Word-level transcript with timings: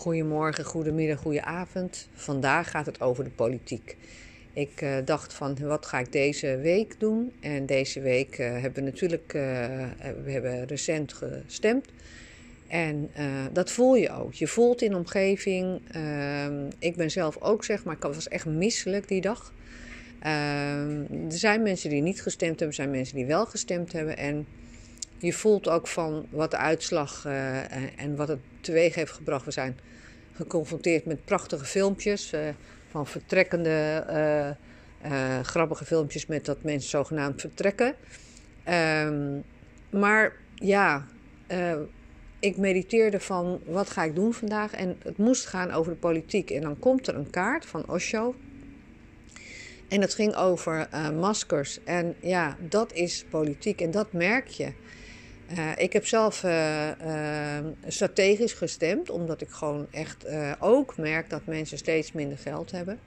Goedemorgen, 0.00 0.64
goedemiddag, 0.64 1.18
goedenavond. 1.18 2.08
Vandaag 2.14 2.70
gaat 2.70 2.86
het 2.86 3.00
over 3.00 3.24
de 3.24 3.30
politiek. 3.30 3.96
Ik 4.52 4.80
uh, 4.80 4.96
dacht 5.04 5.32
van 5.32 5.58
wat 5.60 5.86
ga 5.86 5.98
ik 5.98 6.12
deze 6.12 6.56
week 6.56 7.00
doen? 7.00 7.32
En 7.40 7.66
deze 7.66 8.00
week 8.00 8.38
uh, 8.38 8.50
hebben 8.50 8.74
we 8.74 8.80
natuurlijk 8.80 9.32
uh, 9.34 9.42
we 10.24 10.30
hebben 10.30 10.66
recent 10.66 11.12
gestemd. 11.12 11.86
En 12.68 13.10
dat 13.52 13.70
voel 13.70 13.94
je 13.94 14.10
ook. 14.10 14.34
Je 14.34 14.46
voelt 14.46 14.82
in 14.82 14.90
de 14.90 14.96
omgeving. 14.96 15.80
Ehm, 15.90 16.70
ik 16.78 16.96
ben 16.96 17.10
zelf 17.10 17.36
ook 17.40 17.64
zeg 17.64 17.84
maar, 17.84 17.96
ik 17.96 18.02
was 18.02 18.28
echt 18.28 18.46
misselijk 18.46 19.08
die 19.08 19.20
dag. 19.20 19.52
Ehm, 20.20 21.04
er 21.30 21.38
zijn 21.38 21.62
mensen 21.62 21.90
die 21.90 22.02
niet 22.02 22.22
gestemd 22.22 22.50
hebben, 22.50 22.68
er 22.68 22.74
zijn 22.74 22.90
mensen 22.90 23.16
die 23.16 23.26
wel 23.26 23.46
gestemd 23.46 23.92
hebben. 23.92 24.16
En 24.16 24.46
je 25.20 25.32
voelt 25.32 25.68
ook 25.68 25.86
van 25.86 26.26
wat 26.30 26.50
de 26.50 26.56
uitslag 26.56 27.24
uh, 27.26 28.00
en 28.00 28.16
wat 28.16 28.28
het 28.28 28.38
teweeg 28.60 28.94
heeft 28.94 29.12
gebracht. 29.12 29.44
We 29.44 29.50
zijn 29.50 29.78
geconfronteerd 30.32 31.04
met 31.04 31.24
prachtige 31.24 31.64
filmpjes 31.64 32.32
uh, 32.32 32.40
van 32.90 33.06
vertrekkende, 33.06 34.56
grappige 35.42 35.84
filmpjes 35.84 36.26
met 36.26 36.44
dat 36.44 36.62
mensen 36.62 36.90
zogenaamd 36.90 37.40
vertrekken. 37.40 37.94
Um, 38.68 39.42
maar 39.90 40.36
ja, 40.54 41.06
ik 42.38 42.56
mediteerde 42.56 43.20
van 43.20 43.60
wat 43.66 43.90
ga 43.90 44.04
ik 44.04 44.14
doen 44.14 44.34
vandaag 44.34 44.72
en 44.72 44.96
het 45.02 45.16
moest 45.16 45.46
gaan 45.46 45.70
over 45.70 45.92
de 45.92 45.98
politiek. 45.98 46.50
En 46.50 46.60
dan 46.60 46.78
komt 46.78 47.06
er 47.06 47.14
een 47.14 47.30
kaart 47.30 47.66
van 47.66 47.88
Osho. 47.88 48.34
En 49.88 50.00
dat 50.00 50.14
ging 50.14 50.34
over 50.34 50.88
maskers. 51.18 51.84
En 51.84 52.14
ja, 52.20 52.56
dat 52.68 52.92
is 52.92 53.24
politiek 53.30 53.80
en 53.80 53.90
dat 53.90 54.12
merk 54.12 54.48
je. 54.48 54.72
Uh, 55.58 55.70
ik 55.76 55.92
heb 55.92 56.06
zelf 56.06 56.42
uh, 56.42 56.88
uh, 57.06 57.58
strategisch 57.86 58.52
gestemd, 58.52 59.10
omdat 59.10 59.40
ik 59.40 59.48
gewoon 59.48 59.86
echt 59.90 60.26
ook 60.58 60.96
merk 60.96 61.30
dat 61.30 61.46
mensen 61.46 61.78
steeds 61.78 62.12
minder 62.12 62.38
geld 62.38 62.70
hebben. 62.70 62.98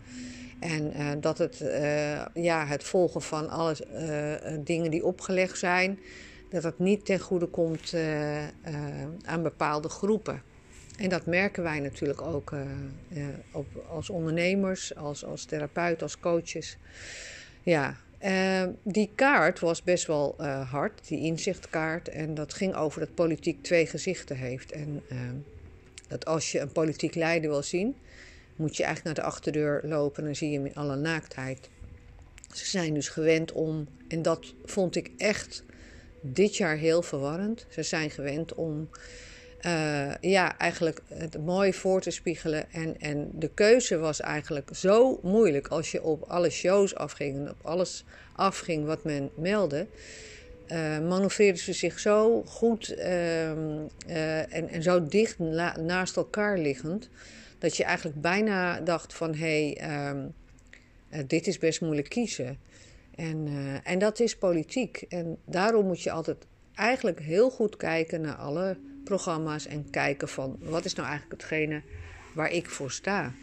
En 0.59 1.21
dat 1.21 1.37
het, 1.37 1.63
ja, 2.33 2.65
het 2.65 2.83
volgen 2.83 3.21
van 3.21 3.49
alle 3.49 3.75
dingen 4.59 4.91
die 4.91 5.05
opgelegd 5.05 5.57
zijn, 5.57 5.99
dat 6.49 6.63
het 6.63 6.79
niet 6.79 7.05
ten 7.05 7.19
goede 7.19 7.45
komt 7.45 7.95
aan 9.25 9.43
bepaalde 9.43 9.89
groepen. 9.89 10.41
En 10.97 11.09
dat 11.09 11.25
merken 11.25 11.63
wij 11.63 11.79
natuurlijk 11.79 12.21
ook 12.21 12.53
op, 13.51 13.67
als 13.89 14.09
ondernemers, 14.09 14.95
als, 14.95 15.25
als 15.25 15.45
therapeut, 15.45 16.01
als 16.01 16.19
coaches. 16.19 16.77
Ja, 17.63 17.97
uh, 18.23 18.63
die 18.83 19.09
kaart 19.15 19.59
was 19.59 19.83
best 19.83 20.07
wel 20.07 20.35
uh, 20.39 20.71
hard, 20.71 21.07
die 21.07 21.19
inzichtkaart. 21.19 22.09
En 22.09 22.33
dat 22.33 22.53
ging 22.53 22.75
over 22.75 22.99
dat 22.99 23.13
politiek 23.13 23.63
twee 23.63 23.85
gezichten 23.85 24.37
heeft. 24.37 24.71
En 24.71 25.01
uh, 25.11 25.17
dat 26.07 26.25
als 26.25 26.51
je 26.51 26.59
een 26.59 26.71
politiek 26.71 27.15
leider 27.15 27.49
wil 27.49 27.63
zien, 27.63 27.95
moet 28.55 28.77
je 28.77 28.83
eigenlijk 28.83 29.15
naar 29.15 29.25
de 29.25 29.31
achterdeur 29.31 29.81
lopen 29.83 30.17
en 30.17 30.25
dan 30.25 30.35
zie 30.35 30.49
je 30.49 30.57
hem 30.57 30.65
in 30.65 30.75
alle 30.75 30.95
naaktheid. 30.95 31.69
Ze 32.53 32.65
zijn 32.65 32.93
dus 32.93 33.09
gewend 33.09 33.51
om, 33.51 33.87
en 34.07 34.21
dat 34.21 34.53
vond 34.65 34.95
ik 34.95 35.11
echt 35.17 35.63
dit 36.21 36.57
jaar 36.57 36.77
heel 36.77 37.01
verwarrend. 37.01 37.65
Ze 37.69 37.83
zijn 37.83 38.09
gewend 38.09 38.53
om 38.53 38.89
uh, 39.65 40.11
ja, 40.21 40.57
eigenlijk 40.57 41.01
het 41.07 41.45
mooi 41.45 41.73
voor 41.73 42.01
te 42.01 42.11
spiegelen. 42.11 42.71
En, 42.71 42.99
en 42.99 43.29
de 43.33 43.49
keuze 43.53 43.97
was 43.97 44.19
eigenlijk 44.19 44.69
zo 44.75 45.19
moeilijk 45.21 45.67
als 45.67 45.91
je 45.91 46.03
op 46.03 46.23
alle 46.23 46.49
shows 46.49 46.95
afging 46.95 47.35
en 47.35 47.49
op 47.49 47.59
alles 47.61 48.05
afging 48.35 48.85
wat 48.85 49.03
men 49.03 49.29
meldde. 49.35 49.87
Uh, 50.67 50.99
manoeuvreerden 50.99 51.61
ze 51.61 51.73
zich 51.73 51.99
zo 51.99 52.43
goed 52.43 52.93
uh, 52.97 53.49
en, 54.53 54.69
en 54.69 54.83
zo 54.83 55.05
dicht 55.07 55.39
naast 55.79 56.17
elkaar 56.17 56.57
liggend, 56.57 57.09
dat 57.59 57.77
je 57.77 57.83
eigenlijk 57.83 58.21
bijna 58.21 58.79
dacht 58.79 59.13
van 59.13 59.35
hé, 59.35 59.73
hey, 59.73 59.77
ehm, 59.77 60.27
dit 61.27 61.47
is 61.47 61.57
best 61.57 61.81
moeilijk 61.81 62.09
kiezen. 62.09 62.57
En, 63.15 63.47
en 63.83 63.99
dat 63.99 64.19
is 64.19 64.37
politiek. 64.37 65.05
En 65.09 65.37
daarom 65.45 65.85
moet 65.85 66.01
je 66.01 66.11
altijd 66.11 66.37
eigenlijk 66.75 67.19
heel 67.19 67.49
goed 67.49 67.77
kijken 67.77 68.21
naar 68.21 68.35
alle 68.35 68.77
programma's 69.03 69.67
en 69.67 69.89
kijken 69.89 70.29
van 70.29 70.57
wat 70.61 70.85
is 70.85 70.93
nou 70.93 71.07
eigenlijk 71.07 71.41
hetgene 71.41 71.81
waar 72.33 72.51
ik 72.51 72.69
voor 72.69 72.91
sta. 72.91 73.33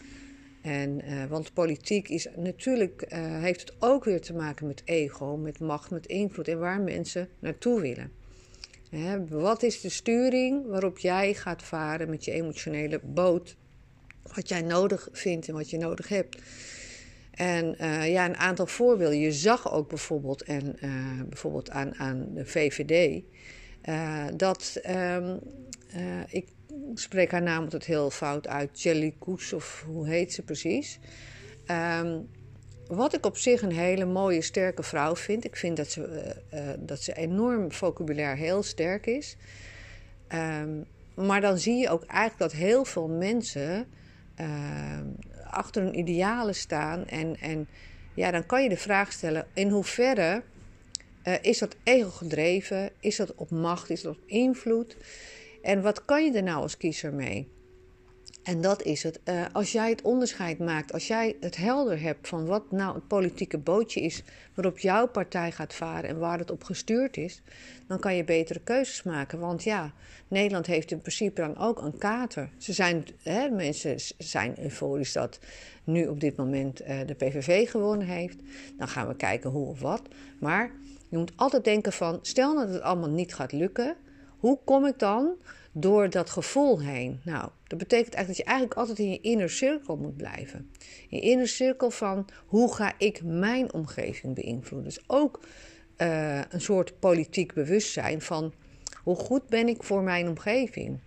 En, 0.62 1.00
uh, 1.04 1.24
want 1.24 1.52
politiek 1.52 2.08
is 2.08 2.28
natuurlijk, 2.36 3.06
uh, 3.12 3.42
heeft 3.42 3.60
het 3.60 3.72
ook 3.78 4.04
weer 4.04 4.20
te 4.20 4.34
maken 4.34 4.66
met 4.66 4.82
ego, 4.84 5.36
met 5.36 5.60
macht, 5.60 5.90
met 5.90 6.06
invloed 6.06 6.48
en 6.48 6.58
waar 6.58 6.80
mensen 6.80 7.28
naartoe 7.38 7.80
willen. 7.80 8.12
Hè, 8.90 9.26
wat 9.28 9.62
is 9.62 9.80
de 9.80 9.88
sturing 9.88 10.66
waarop 10.66 10.98
jij 10.98 11.34
gaat 11.34 11.62
varen 11.62 12.10
met 12.10 12.24
je 12.24 12.32
emotionele 12.32 13.00
boot? 13.02 13.56
Wat 14.34 14.48
jij 14.48 14.62
nodig 14.62 15.08
vindt 15.12 15.48
en 15.48 15.54
wat 15.54 15.70
je 15.70 15.78
nodig 15.78 16.08
hebt. 16.08 16.38
En 17.40 17.76
uh, 17.80 18.10
ja, 18.10 18.24
een 18.24 18.36
aantal 18.36 18.66
voorbeelden. 18.66 19.18
Je 19.18 19.32
zag 19.32 19.72
ook 19.72 19.88
bijvoorbeeld, 19.88 20.42
en, 20.42 20.76
bijvoorbeeld 21.28 21.70
aan, 21.70 21.94
aan 21.94 22.26
de 22.34 22.46
VVD 22.46 23.22
uh, 23.88 24.24
dat, 24.36 24.80
uh, 24.86 25.26
ik 26.28 26.48
spreek 26.94 27.30
haar 27.30 27.42
naam 27.42 27.62
altijd 27.62 27.84
heel 27.84 28.10
fout 28.10 28.48
uit, 28.48 28.82
Jelly 28.82 29.14
Koes 29.18 29.52
of 29.52 29.84
hoe 29.86 30.08
heet 30.08 30.32
ze 30.32 30.42
precies. 30.42 30.98
Um, 32.00 32.28
wat 32.86 33.14
ik 33.14 33.26
op 33.26 33.36
zich 33.36 33.62
een 33.62 33.72
hele 33.72 34.04
mooie, 34.04 34.42
sterke 34.42 34.82
vrouw 34.82 35.16
vind. 35.16 35.44
Ik 35.44 35.56
vind 35.56 35.76
dat 35.76 35.90
ze, 35.90 36.34
dat 36.78 37.02
ze 37.02 37.12
enorm 37.12 37.72
vocabulair 37.72 38.36
heel 38.36 38.62
sterk 38.62 39.06
is. 39.06 39.36
Um, 40.34 40.86
maar 41.14 41.40
dan 41.40 41.58
zie 41.58 41.76
je 41.76 41.88
ook 41.88 42.04
eigenlijk 42.04 42.52
dat 42.52 42.60
heel 42.60 42.84
veel 42.84 43.08
mensen 43.08 43.86
achter 45.50 45.82
hun 45.82 45.98
idealen 45.98 46.54
staan. 46.54 47.06
En, 47.06 47.36
en 47.40 47.68
ja, 48.14 48.30
dan 48.30 48.46
kan 48.46 48.62
je 48.62 48.68
de 48.68 48.76
vraag 48.76 49.12
stellen: 49.12 49.46
in 49.54 49.68
hoeverre 49.68 50.42
uh, 51.24 51.34
is 51.40 51.58
dat 51.58 51.76
ego 51.82 52.10
gedreven? 52.10 52.90
Is 53.00 53.16
dat 53.16 53.34
op 53.34 53.50
macht? 53.50 53.90
Is 53.90 54.02
dat 54.02 54.16
op 54.16 54.22
invloed? 54.26 54.96
En 55.62 55.82
wat 55.82 56.04
kan 56.04 56.24
je 56.24 56.32
er 56.32 56.42
nou 56.42 56.62
als 56.62 56.76
kiezer 56.76 57.14
mee? 57.14 57.48
En 58.50 58.60
dat 58.60 58.82
is 58.82 59.02
het. 59.02 59.20
Uh, 59.24 59.44
als 59.52 59.72
jij 59.72 59.90
het 59.90 60.02
onderscheid 60.02 60.58
maakt, 60.58 60.92
als 60.92 61.06
jij 61.06 61.36
het 61.40 61.56
helder 61.56 62.00
hebt 62.00 62.28
van 62.28 62.46
wat 62.46 62.70
nou 62.70 62.94
het 62.94 63.06
politieke 63.06 63.58
bootje 63.58 64.00
is 64.00 64.22
waarop 64.54 64.78
jouw 64.78 65.08
partij 65.08 65.52
gaat 65.52 65.74
varen 65.74 66.08
en 66.08 66.18
waar 66.18 66.38
het 66.38 66.50
op 66.50 66.64
gestuurd 66.64 67.16
is, 67.16 67.42
dan 67.86 67.98
kan 67.98 68.16
je 68.16 68.24
betere 68.24 68.60
keuzes 68.60 69.02
maken. 69.02 69.38
Want 69.38 69.62
ja, 69.62 69.92
Nederland 70.28 70.66
heeft 70.66 70.90
in 70.90 71.00
principe 71.00 71.40
dan 71.40 71.58
ook 71.58 71.82
een 71.82 71.98
kater. 71.98 72.50
Ze 72.58 72.72
zijn, 72.72 73.06
hè, 73.22 73.48
mensen 73.48 73.96
zijn 74.18 74.54
euforisch 74.62 75.12
dat 75.12 75.38
nu 75.84 76.06
op 76.06 76.20
dit 76.20 76.36
moment 76.36 76.82
uh, 76.82 76.88
de 77.06 77.14
PVV 77.14 77.70
gewonnen 77.70 78.06
heeft. 78.06 78.38
Dan 78.78 78.88
gaan 78.88 79.08
we 79.08 79.16
kijken 79.16 79.50
hoe 79.50 79.68
of 79.68 79.80
wat. 79.80 80.02
Maar 80.38 80.70
je 81.08 81.18
moet 81.18 81.32
altijd 81.36 81.64
denken 81.64 81.92
van, 81.92 82.18
stel 82.22 82.54
dat 82.54 82.68
het 82.68 82.82
allemaal 82.82 83.10
niet 83.10 83.34
gaat 83.34 83.52
lukken, 83.52 83.96
hoe 84.38 84.58
kom 84.64 84.86
ik 84.86 84.98
dan 84.98 85.36
door 85.72 86.10
dat 86.10 86.30
gevoel 86.30 86.80
heen? 86.80 87.20
Nou, 87.24 87.48
dat 87.66 87.78
betekent 87.78 88.14
eigenlijk 88.14 88.26
dat 88.26 88.36
je 88.36 88.44
eigenlijk 88.44 88.78
altijd 88.78 88.98
in 88.98 89.10
je 89.10 89.20
inner 89.20 89.50
cirkel 89.50 89.96
moet 89.96 90.16
blijven. 90.16 90.70
In 91.08 91.18
je 91.18 91.20
inner 91.20 91.48
cirkel 91.48 91.90
van, 91.90 92.28
hoe 92.46 92.74
ga 92.74 92.92
ik 92.98 93.22
mijn 93.24 93.72
omgeving 93.72 94.34
beïnvloeden? 94.34 94.88
Dus 94.88 95.04
ook 95.06 95.40
uh, 95.98 96.40
een 96.48 96.60
soort 96.60 96.98
politiek 96.98 97.54
bewustzijn 97.54 98.22
van, 98.22 98.52
hoe 99.02 99.16
goed 99.16 99.46
ben 99.48 99.68
ik 99.68 99.82
voor 99.82 100.02
mijn 100.02 100.28
omgeving? 100.28 101.00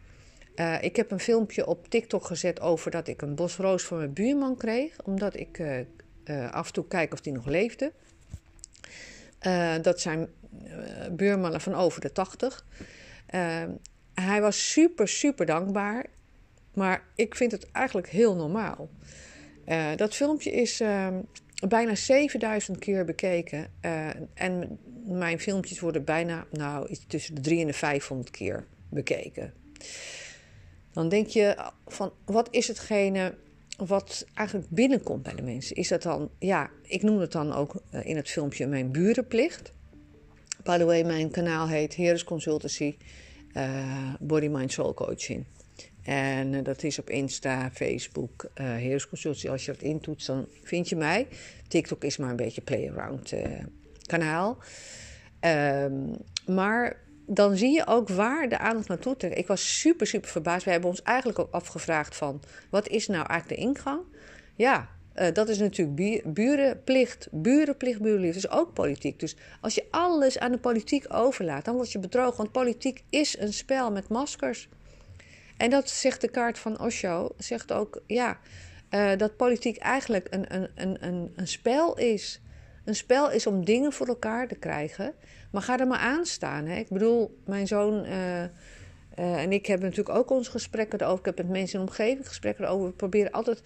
Uh, 0.55 0.83
ik 0.83 0.95
heb 0.95 1.11
een 1.11 1.19
filmpje 1.19 1.67
op 1.67 1.87
TikTok 1.87 2.25
gezet 2.25 2.59
over 2.59 2.91
dat 2.91 3.07
ik 3.07 3.21
een 3.21 3.35
bosroos 3.35 3.83
van 3.83 3.97
mijn 3.97 4.13
buurman 4.13 4.57
kreeg, 4.57 4.95
omdat 5.03 5.35
ik 5.35 5.59
uh, 5.59 6.51
af 6.51 6.67
en 6.67 6.73
toe 6.73 6.87
kijk 6.87 7.13
of 7.13 7.21
die 7.21 7.33
nog 7.33 7.45
leefde. 7.45 7.91
Dat 9.81 9.99
zijn 9.99 10.27
buurmannen 11.11 11.61
van 11.61 11.73
over 11.73 12.01
de 12.01 12.11
80. 12.11 12.65
Eh, 14.13 14.25
hij 14.25 14.41
was 14.41 14.71
super, 14.71 15.07
super 15.07 15.45
dankbaar. 15.45 16.05
Maar 16.73 17.03
ik 17.15 17.35
vind 17.35 17.51
het 17.51 17.71
eigenlijk 17.71 18.09
heel 18.09 18.35
normaal. 18.35 18.89
dat 19.95 20.15
filmpje 20.15 20.51
is 20.51 20.79
ehm, 20.79 21.21
bijna 21.67 21.95
7000 21.95 22.79
keer 22.79 23.05
bekeken. 23.05 23.67
en 24.33 24.79
mijn 25.05 25.39
filmpjes 25.39 25.79
worden 25.79 26.03
bijna 26.03 26.45
nou, 26.51 26.87
iets 26.87 27.05
tussen 27.07 27.35
de 27.35 27.41
300 27.41 27.75
en 27.75 27.81
de 27.81 27.87
500 27.87 28.31
keer 28.31 28.65
bekeken. 28.89 29.53
Dan 30.93 31.09
denk 31.09 31.27
je 31.27 31.71
van 31.87 32.13
wat 32.25 32.47
is 32.51 32.67
hetgene 32.67 33.35
wat 33.77 34.25
eigenlijk 34.33 34.69
binnenkomt 34.69 35.23
bij 35.23 35.35
de 35.35 35.41
mensen, 35.41 35.75
is 35.75 35.87
dat 35.87 36.01
dan, 36.01 36.29
ja, 36.39 36.69
ik 36.81 37.01
noem 37.01 37.19
het 37.19 37.31
dan 37.31 37.53
ook 37.53 37.75
eh, 37.89 38.05
in 38.05 38.15
het 38.15 38.29
filmpje 38.29 38.67
mijn 38.67 38.91
burenplicht. 38.91 39.71
By 40.63 40.77
the 40.77 40.85
way, 40.85 41.03
mijn 41.03 41.31
kanaal 41.31 41.67
heet 41.67 41.95
Heres 41.95 42.23
Consultancy 42.23 42.95
uh, 43.57 44.13
Body 44.19 44.47
Mind 44.47 44.71
Soul 44.71 44.93
Coaching. 44.93 45.45
En 46.03 46.53
uh, 46.53 46.63
dat 46.63 46.83
is 46.83 46.99
op 46.99 47.09
Insta, 47.09 47.71
Facebook, 47.71 48.43
uh, 48.43 48.65
Heres 48.65 49.07
Consultancy. 49.07 49.49
Als 49.49 49.65
je 49.65 49.71
dat 49.71 49.81
intoetst, 49.81 50.27
dan 50.27 50.47
vind 50.63 50.89
je 50.89 50.95
mij. 50.95 51.27
TikTok 51.67 52.03
is 52.03 52.17
maar 52.17 52.29
een 52.29 52.35
beetje 52.35 52.61
play-around 52.61 53.33
kanaal. 54.05 54.57
Um, 55.41 56.17
maar 56.45 57.01
dan 57.25 57.57
zie 57.57 57.71
je 57.71 57.87
ook 57.87 58.09
waar 58.09 58.49
de 58.49 58.57
aandacht 58.57 58.87
naartoe 58.87 59.17
trekt. 59.17 59.37
Ik 59.37 59.47
was 59.47 59.79
super, 59.79 60.07
super 60.07 60.29
verbaasd. 60.29 60.65
We 60.65 60.71
hebben 60.71 60.89
ons 60.89 61.01
eigenlijk 61.01 61.39
ook 61.39 61.51
afgevraagd 61.51 62.15
van... 62.15 62.41
wat 62.69 62.87
is 62.87 63.07
nou 63.07 63.25
eigenlijk 63.27 63.61
de 63.61 63.67
ingang? 63.67 64.01
Ja, 64.55 64.89
uh, 65.15 65.27
dat 65.33 65.49
is 65.49 65.57
natuurlijk 65.57 66.33
burenplicht. 66.33 67.27
Burenplicht, 67.31 68.01
burenliefde 68.01 68.37
is 68.37 68.49
ook 68.49 68.73
politiek. 68.73 69.19
Dus 69.19 69.35
als 69.61 69.75
je 69.75 69.85
alles 69.91 70.39
aan 70.39 70.51
de 70.51 70.57
politiek 70.57 71.13
overlaat, 71.13 71.65
dan 71.65 71.75
word 71.75 71.91
je 71.91 71.99
bedrogen. 71.99 72.37
Want 72.37 72.51
politiek 72.51 73.03
is 73.09 73.39
een 73.39 73.53
spel 73.53 73.91
met 73.91 74.07
maskers. 74.07 74.69
En 75.57 75.69
dat 75.69 75.89
zegt 75.89 76.21
de 76.21 76.27
kaart 76.27 76.59
van 76.59 76.79
Osho, 76.79 77.31
zegt 77.37 77.71
ook, 77.71 78.01
ja, 78.07 78.39
uh, 78.89 79.11
dat 79.17 79.37
politiek 79.37 79.77
eigenlijk 79.77 80.27
een, 80.29 80.55
een, 80.55 80.69
een, 80.75 81.33
een, 81.35 81.47
spel 81.47 81.97
is. 81.97 82.41
Een 82.85 82.95
spel 82.95 83.31
is 83.31 83.47
om 83.47 83.65
dingen 83.65 83.93
voor 83.93 84.07
elkaar 84.07 84.47
te 84.47 84.55
krijgen. 84.55 85.13
Maar 85.51 85.61
ga 85.61 85.79
er 85.79 85.87
maar 85.87 85.99
aan 85.99 86.25
staan. 86.25 86.65
Hè? 86.65 86.75
Ik 86.75 86.89
bedoel, 86.89 87.39
mijn 87.45 87.67
zoon 87.67 88.05
uh, 88.05 88.41
en 89.15 89.51
ik 89.51 89.65
hebben 89.65 89.89
natuurlijk 89.89 90.17
ook 90.17 90.29
onze 90.29 90.51
gesprekken 90.51 91.01
erover. 91.01 91.19
Ik 91.19 91.25
heb 91.25 91.37
met 91.37 91.49
mensen 91.49 91.79
in 91.79 91.85
de 91.85 91.91
omgeving 91.91 92.27
gesprekken 92.27 92.65
erover. 92.65 92.87
We 92.87 92.93
proberen 92.93 93.31
altijd 93.31 93.61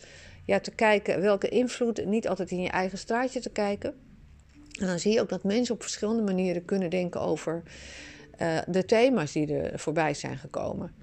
ja, 0.47 0.59
te 0.59 0.71
kijken 0.71 1.21
welke 1.21 1.49
invloed, 1.49 2.05
niet 2.05 2.27
altijd 2.27 2.51
in 2.51 2.61
je 2.61 2.69
eigen 2.69 2.97
straatje 2.97 3.39
te 3.39 3.49
kijken. 3.49 3.93
En 4.79 4.87
dan 4.87 4.99
zie 4.99 5.13
je 5.13 5.21
ook 5.21 5.29
dat 5.29 5.43
mensen 5.43 5.75
op 5.75 5.81
verschillende 5.81 6.21
manieren 6.21 6.65
kunnen 6.65 6.89
denken 6.89 7.21
over 7.21 7.63
uh, 8.41 8.57
de 8.67 8.85
thema's 8.85 9.31
die 9.31 9.53
er 9.53 9.79
voorbij 9.79 10.13
zijn 10.13 10.37
gekomen. 10.37 10.95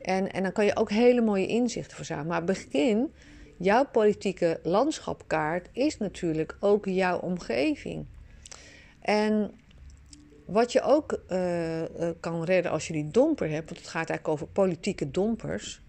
En, 0.00 0.30
en 0.30 0.42
dan 0.42 0.52
kan 0.52 0.64
je 0.64 0.76
ook 0.76 0.90
hele 0.90 1.20
mooie 1.20 1.46
inzichten 1.46 1.96
verzamelen. 1.96 2.28
Maar 2.28 2.44
begin, 2.44 3.12
jouw 3.56 3.84
politieke 3.84 4.60
landschapkaart 4.62 5.68
is 5.72 5.98
natuurlijk 5.98 6.56
ook 6.60 6.84
jouw 6.84 7.18
omgeving. 7.18 8.06
En 9.00 9.50
wat 10.44 10.72
je 10.72 10.80
ook 10.82 11.20
uh, 11.28 11.82
kan 12.20 12.44
redden 12.44 12.72
als 12.72 12.86
je 12.86 12.92
die 12.92 13.08
domper 13.08 13.50
hebt, 13.50 13.68
want 13.68 13.80
het 13.80 13.88
gaat 13.88 14.08
eigenlijk 14.08 14.28
over 14.28 14.46
politieke 14.46 15.10
dompers. 15.10 15.82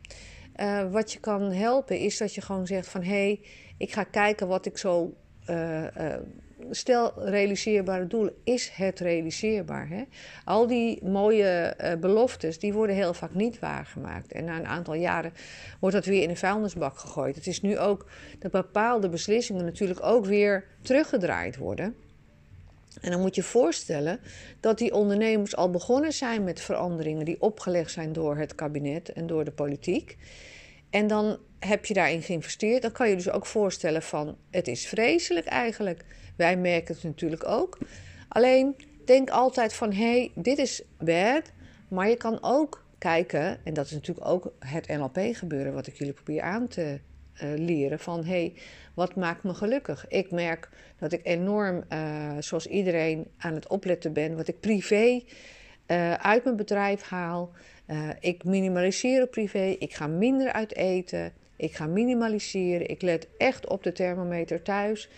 Uh, 0.60 0.92
wat 0.92 1.12
je 1.12 1.20
kan 1.20 1.52
helpen 1.52 1.98
is 1.98 2.18
dat 2.18 2.36
je 2.36 2.42
gewoon 2.42 2.68
zegt 2.68 2.88
van 2.88 3.04
hé, 3.04 3.10
hey, 3.10 3.42
ik 3.78 3.92
ga 3.92 4.04
kijken 4.04 4.48
wat 4.48 4.66
ik 4.66 4.78
zo. 4.78 5.14
Uh, 5.50 5.84
stel 6.72 7.14
realiseerbare 7.16 8.08
doelen, 8.08 8.34
is 8.44 8.70
het 8.70 9.00
realiseerbaar? 9.00 9.90
Hè? 9.90 10.04
Al 10.46 10.68
die 10.68 11.06
mooie 11.06 11.76
beloftes, 12.00 12.60
die 12.60 12.74
worden 12.74 12.96
heel 12.96 13.14
vaak 13.14 13.34
niet 13.34 13.60
waargemaakt. 13.60 14.32
En 14.32 14.44
na 14.44 14.56
een 14.58 14.68
aantal 14.68 14.94
jaren 14.94 15.34
wordt 15.80 15.96
dat 15.96 16.06
weer 16.06 16.24
in 16.24 16.30
een 16.30 16.38
vuilnisbak 16.38 16.98
gegooid. 16.98 17.36
Het 17.36 17.48
is 17.48 17.62
nu 17.62 17.78
ook 17.78 18.06
dat 18.40 18.52
bepaalde 18.52 19.10
beslissingen 19.10 19.66
natuurlijk 19.66 20.04
ook 20.04 20.26
weer 20.26 20.66
teruggedraaid 20.82 21.58
worden. 21.58 21.96
En 23.02 23.12
dan 23.12 23.20
moet 23.20 23.36
je 23.36 23.44
voorstellen 23.44 24.20
dat 24.60 24.78
die 24.78 24.94
ondernemers 24.94 25.56
al 25.56 25.70
begonnen 25.70 26.14
zijn 26.14 26.44
met 26.44 26.62
veranderingen 26.62 27.26
die 27.26 27.42
opgelegd 27.42 27.92
zijn 27.92 28.14
door 28.14 28.38
het 28.38 28.56
kabinet 28.56 29.14
en 29.14 29.28
door 29.28 29.46
de 29.46 29.52
politiek. 29.52 30.18
En 30.90 31.08
dan 31.08 31.38
heb 31.60 31.86
je 31.86 31.94
daarin 31.94 32.22
geïnvesteerd. 32.22 32.82
Dan 32.82 32.92
kan 32.92 33.10
je 33.10 33.16
dus 33.16 33.30
ook 33.30 33.46
voorstellen 33.46 34.02
van 34.02 34.38
het 34.50 34.68
is 34.68 34.88
vreselijk 34.88 35.46
eigenlijk. 35.46 36.06
Wij 36.36 36.58
merken 36.58 36.94
het 36.94 37.04
natuurlijk 37.04 37.48
ook. 37.48 37.78
Alleen 38.28 38.76
denk 39.06 39.30
altijd 39.30 39.74
van 39.74 39.94
hé, 39.94 40.12
hey, 40.12 40.32
dit 40.36 40.58
is 40.58 40.82
bad. 40.98 41.52
Maar 41.88 42.10
je 42.10 42.18
kan 42.18 42.38
ook 42.42 42.86
kijken, 42.98 43.66
en 43.66 43.74
dat 43.74 43.86
is 43.86 43.92
natuurlijk 43.92 44.28
ook 44.28 44.54
het 44.60 44.88
NLP 44.88 45.20
gebeuren 45.32 45.74
wat 45.74 45.88
ik 45.88 45.98
jullie 45.98 46.14
probeer 46.14 46.42
aan 46.42 46.68
te 46.68 47.00
leren. 47.56 48.00
Van 48.00 48.24
hé, 48.24 48.30
hey, 48.30 48.54
wat 48.94 49.16
maakt 49.16 49.44
me 49.44 49.54
gelukkig? 49.54 50.06
Ik 50.08 50.32
merk 50.32 50.70
dat 50.98 51.12
ik 51.12 51.20
enorm, 51.24 51.84
uh, 51.94 52.32
zoals 52.40 52.68
iedereen, 52.68 53.28
aan 53.38 53.54
het 53.54 53.68
opletten 53.68 54.14
ben. 54.14 54.36
Wat 54.36 54.48
ik 54.48 54.60
privé 54.60 55.22
uh, 55.88 56.14
uit 56.14 56.44
mijn 56.44 56.56
bedrijf 56.56 57.02
haal. 57.02 57.52
Ik 58.20 58.44
minimaliseer 58.44 59.28
privé. 59.28 59.76
Ik 59.80 59.94
ga 59.94 60.08
minder 60.08 60.52
uit 60.52 60.76
eten. 60.76 61.34
Ik 61.56 61.76
ga 61.76 61.86
minimaliseren. 61.86 62.90
Ik 62.90 63.02
let 63.02 63.28
echt 63.38 63.68
op 63.68 63.84
de 63.84 63.92
thermometer 63.92 64.62
thuis. 64.62 65.10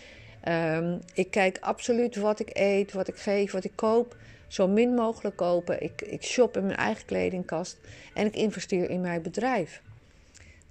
Um, 0.48 1.00
ik 1.14 1.32
kijk 1.32 1.58
absoluut 1.62 2.16
wat 2.16 2.40
ik 2.40 2.50
eet, 2.54 2.92
wat 2.92 3.08
ik 3.08 3.16
geef, 3.16 3.52
wat 3.52 3.64
ik 3.64 3.76
koop. 3.76 4.16
Zo 4.48 4.68
min 4.68 4.94
mogelijk 4.94 5.36
kopen. 5.36 5.84
Ik, 5.84 6.02
ik 6.02 6.24
shop 6.24 6.58
in 6.58 6.66
mijn 6.66 6.78
eigen 6.78 7.06
kledingkast. 7.06 7.80
En 8.14 8.26
ik 8.26 8.36
investeer 8.36 8.90
in 8.90 9.02
mijn 9.02 9.22
bedrijf. 9.22 9.82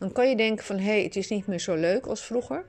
Dan 0.01 0.13
kan 0.13 0.29
je 0.29 0.37
denken 0.37 0.65
van 0.65 0.79
hé, 0.79 0.85
hey, 0.85 1.03
het 1.03 1.17
is 1.17 1.29
niet 1.29 1.47
meer 1.47 1.61
zo 1.61 1.75
leuk 1.75 2.07
als 2.07 2.25
vroeger. 2.25 2.65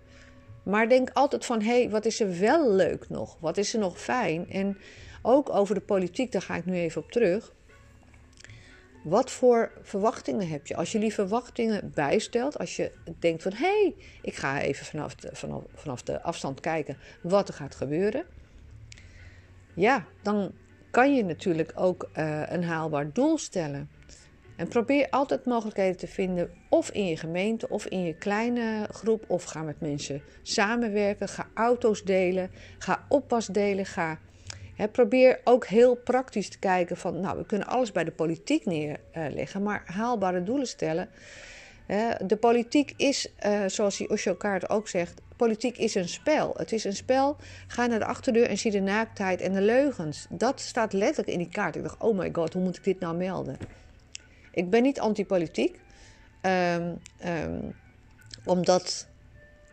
Maar 0.63 0.89
denk 0.89 1.10
altijd 1.13 1.45
van 1.45 1.62
hé, 1.62 1.81
hey, 1.81 1.89
wat 1.89 2.06
is 2.06 2.19
er 2.19 2.39
wel 2.39 2.72
leuk 2.72 3.10
nog? 3.10 3.38
Wat 3.39 3.57
is 3.57 3.74
er 3.74 3.80
nog 3.80 4.00
fijn? 4.00 4.50
En 4.50 4.78
ook 5.22 5.50
over 5.50 5.75
de 5.75 5.81
politiek, 5.81 6.31
daar 6.31 6.42
ga 6.42 6.56
ik 6.56 6.66
nu 6.66 6.74
even 6.74 7.01
op 7.01 7.12
terug. 7.12 7.54
Wat 9.04 9.31
voor 9.31 9.72
verwachtingen 9.81 10.48
heb 10.48 10.68
je? 10.68 10.75
Als 10.75 10.92
je 10.92 11.00
die 11.00 11.13
verwachtingen 11.13 11.92
bijstelt, 11.94 12.57
als 12.57 12.75
je 12.75 12.92
denkt 13.19 13.44
van 13.44 13.54
hé, 13.54 13.66
hey, 13.66 13.95
ik 14.22 14.36
ga 14.36 14.62
even 14.62 14.86
vanaf 14.86 15.16
de, 15.16 15.30
vanaf, 15.74 16.01
de 16.04 16.22
afstand 16.22 16.60
kijken 16.60 16.98
wat 17.22 17.48
er 17.48 17.54
gaat 17.54 17.75
gebeuren. 17.75 18.25
Ja, 19.74 20.06
dan 20.22 20.51
kan 20.89 21.16
je 21.16 21.24
natuurlijk 21.24 21.72
ook 21.75 22.10
uh, 22.18 22.42
een 22.45 22.63
haalbaar 22.63 23.13
doel 23.13 23.38
stellen. 23.38 23.89
En 24.62 24.68
probeer 24.68 25.08
altijd 25.10 25.46
mogelijkheden 25.46 25.98
te 25.98 26.08
vinden, 26.08 26.52
of 26.69 26.90
in 26.90 27.08
je 27.08 27.18
gemeente 27.18 27.69
of 27.69 27.86
in 27.86 28.04
je 28.04 28.13
kleine 28.13 28.88
groep, 28.92 29.24
of 29.28 29.44
ga 29.44 29.62
met 29.62 29.81
mensen 29.81 30.22
samenwerken, 30.42 31.28
ga 31.28 31.48
auto's 31.54 32.04
delen, 32.04 32.52
ga 32.78 33.06
oppas 33.10 33.48
delen, 33.48 33.86
ga 33.86 34.19
probeer 34.92 35.40
ook 35.44 35.66
heel 35.66 35.96
praktisch 35.96 36.50
te 36.50 36.60
kijken 36.60 36.98
van, 36.98 37.19
nou, 37.19 37.38
we 37.38 37.46
kunnen 37.46 37.68
alles 37.68 37.92
bij 37.92 38.04
de 38.04 38.12
politiek 38.12 38.66
neerleggen, 38.66 39.63
maar 39.63 39.84
haalbare 39.86 40.44
doelen 40.44 40.68
stellen. 40.68 41.10
de 42.25 42.38
politiek 42.40 42.94
is, 42.98 43.34
uh, 43.46 43.60
zoals 43.68 43.98
die 43.98 44.10
Osho 44.10 44.34
Kaart 44.34 44.69
ook 44.69 44.88
zegt, 44.88 45.22
politiek 45.36 45.78
is 45.78 45.96
een 45.96 46.10
spel. 46.10 46.54
Het 46.57 46.72
is 46.72 46.84
een 46.84 46.96
spel. 46.96 47.36
Ga 47.68 47.86
naar 47.86 48.00
de 48.00 48.06
achterdeur 48.06 48.48
en 48.48 48.57
zie 48.57 48.72
de 48.72 48.80
naaktheid 48.80 49.42
en 49.42 49.54
de 49.54 49.62
leugens. 49.62 50.25
Dat 50.30 50.60
staat 50.60 50.94
letterlijk 50.94 51.30
in 51.30 51.38
die 51.38 51.50
kaart. 51.50 51.75
Ik 51.75 51.84
dacht, 51.84 52.02
oh 52.02 52.18
my 52.18 52.30
god, 52.34 52.54
hoe 52.54 52.64
moet 52.64 52.78
ik 52.78 52.84
dit 52.84 53.00
nou 53.00 53.16
melden? 53.16 53.57
Ik 54.51 54.69
ben 54.69 54.83
niet 54.83 55.00
antipolitiek, 55.00 55.80
um, 56.42 57.00
omdat 58.45 59.07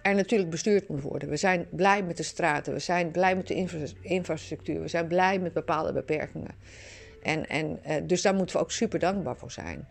er 0.03 0.15
natuurlijk 0.15 0.51
bestuurd 0.51 0.89
moet 0.89 1.03
worden. 1.03 1.29
We 1.29 1.37
zijn 1.37 1.67
blij 1.71 2.03
met 2.03 2.17
de 2.17 2.23
straten, 2.23 2.73
we 2.73 2.79
zijn 2.79 3.11
blij 3.11 3.37
met 3.37 3.47
de 3.47 3.67
infrastructuur, 4.03 4.81
we 4.81 4.89
zijn 4.89 5.07
blij 5.07 5.39
met 5.39 5.53
bepaalde 5.53 5.93
beperkingen. 5.93 6.55
En, 7.23 7.47
en, 7.47 7.81
uh, 7.87 7.95
dus 8.03 8.23
daar 8.23 8.35
moeten 8.35 8.57
we 8.57 8.63
ook 8.63 8.71
super 8.71 8.99
dankbaar 8.99 9.37
voor 9.37 9.51
zijn. 9.51 9.89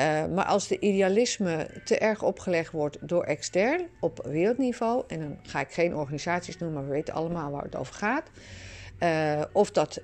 Uh, 0.00 0.26
maar 0.26 0.44
als 0.44 0.68
de 0.68 0.78
idealisme 0.78 1.68
te 1.84 1.98
erg 1.98 2.22
opgelegd 2.22 2.72
wordt 2.72 3.08
door 3.08 3.24
extern 3.24 3.86
op 4.00 4.20
wereldniveau, 4.24 5.04
en 5.08 5.20
dan 5.20 5.38
ga 5.42 5.60
ik 5.60 5.72
geen 5.72 5.94
organisaties 5.94 6.58
noemen, 6.58 6.78
maar 6.78 6.88
we 6.88 6.94
weten 6.94 7.14
allemaal 7.14 7.50
waar 7.50 7.62
het 7.62 7.76
over 7.76 7.94
gaat. 7.94 8.30
Uh, 9.00 9.42
of 9.52 9.70
dat, 9.70 10.00